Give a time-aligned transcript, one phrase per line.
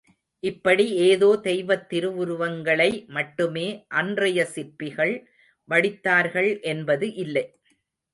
[0.43, 3.65] இப்படி ஏதோ தெய்வத் திருவுருவங்களை மட்டுமே
[3.87, 5.13] அன்றைய சிற்பிகள்
[5.69, 7.45] வடித்தார்கள் என்பது இல்லை.